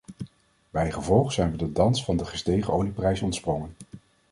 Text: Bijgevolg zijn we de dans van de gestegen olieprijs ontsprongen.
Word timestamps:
Bijgevolg 0.69 1.31
zijn 1.31 1.51
we 1.51 1.57
de 1.57 1.71
dans 1.71 2.03
van 2.03 2.17
de 2.17 2.25
gestegen 2.25 2.73
olieprijs 2.73 3.21
ontsprongen. 3.21 3.75